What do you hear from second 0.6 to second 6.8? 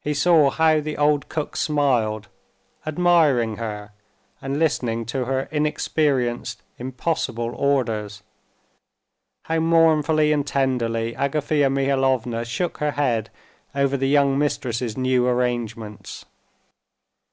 the old cook smiled, admiring her, and listening to her inexperienced,